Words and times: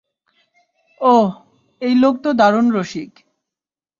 ওহ, 1.01 1.29
এই 1.81 1.93
লোক 1.95 2.15
তো 2.23 2.29
দারুণ 2.33 2.65
রসিক। 2.71 3.11